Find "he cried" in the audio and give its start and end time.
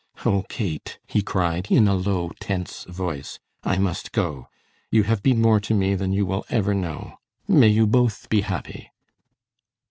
1.05-1.67